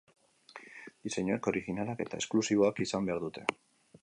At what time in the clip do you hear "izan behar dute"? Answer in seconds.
2.89-3.49